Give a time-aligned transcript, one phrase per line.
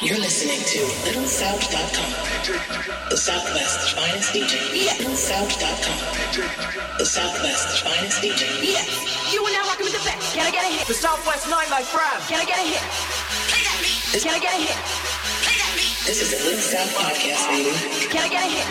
[0.00, 2.10] You're listening to LittleSouth.com,
[3.12, 4.56] the Southwest's finest DJ.
[4.72, 4.96] Yeah.
[4.96, 6.00] LittleSouth.com,
[6.96, 8.48] the Southwest's finest DJ.
[8.64, 8.80] Yeah,
[9.28, 10.32] you are now rocking with the best.
[10.32, 10.88] Can I get a hit?
[10.88, 12.16] The Southwest Nightlife Fram.
[12.32, 12.80] Can I get a hit?
[13.52, 14.24] Play that beat.
[14.24, 14.78] Can I get a hit?
[15.44, 15.92] Play that beat.
[16.08, 17.76] This is the Little South Podcast, baby.
[18.08, 18.68] Can I get a hit?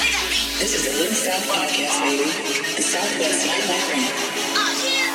[0.00, 0.48] Play that beat.
[0.64, 2.24] This is the Little South Podcast, baby.
[2.72, 4.16] The Southwest Nightlife Brand.
[4.56, 5.12] Oh yeah.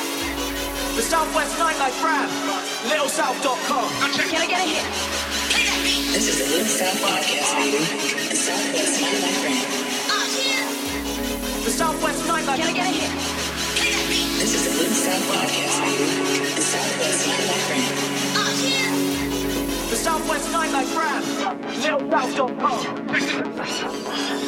[0.94, 2.30] The Southwest Nightlife Fram.
[2.86, 3.88] LittleSouth.com.
[4.30, 4.86] Can I get a hit?
[6.10, 6.18] Play that beat.
[6.18, 7.78] This is the Little South Podcast, baby.
[8.30, 9.66] The Southwest Nightlife Brand.
[10.10, 10.66] Oh yeah.
[11.64, 12.56] The Southwest Nightlife.
[12.56, 13.10] Can I get a hit?
[13.78, 14.30] Play that beat.
[14.42, 16.06] This is the Little South Podcast, baby.
[16.54, 17.94] The Southwest Nightlife Brand.
[18.42, 18.90] Oh yeah.
[19.90, 21.22] The Southwest Nightlife Fram.
[21.78, 23.06] LittleSouth.com.
[23.06, 24.39] Play